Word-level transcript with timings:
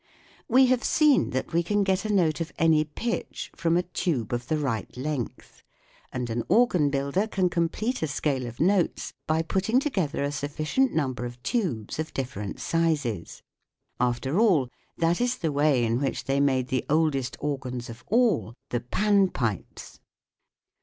We 0.47 0.65
have 0.65 0.83
seen 0.83 1.29
that 1.29 1.53
we 1.53 1.61
can 1.61 1.83
get 1.83 2.05
a 2.05 2.09
note 2.11 2.41
of 2.41 2.51
any 2.57 2.83
pitch 2.85 3.51
from 3.55 3.77
a 3.77 3.83
tube 3.83 4.33
of 4.33 4.47
the 4.47 4.57
right 4.57 4.97
length; 4.97 5.61
and 6.11 6.27
an 6.31 6.41
organ 6.49 6.89
builder 6.89 7.27
can 7.27 7.51
complete 7.51 8.01
a 8.01 8.07
scale 8.07 8.47
of 8.47 8.59
notes 8.59 9.13
by 9.27 9.43
putting 9.43 9.79
together 9.79 10.23
a 10.23 10.31
sufficient 10.31 10.91
number 10.91 11.23
of 11.23 11.43
tubes 11.43 11.99
of 11.99 12.15
different 12.15 12.59
sizes. 12.59 13.43
After 13.99 14.39
all, 14.39 14.69
that 14.97 15.21
is 15.21 15.37
the 15.37 15.51
way 15.51 15.85
in 15.85 15.99
which 15.99 16.23
they 16.23 16.39
made 16.39 16.69
the 16.69 16.83
oldest 16.89 17.37
organs 17.39 17.87
of 17.87 18.03
all, 18.07 18.55
the 18.71 18.79
Pan 18.79 19.29
pipes. 19.29 19.99